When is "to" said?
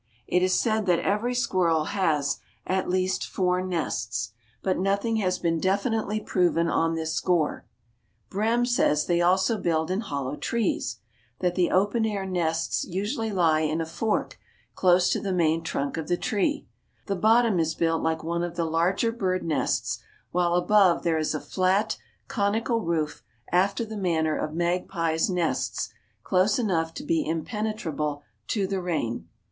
15.11-15.19, 26.91-27.03, 28.47-28.65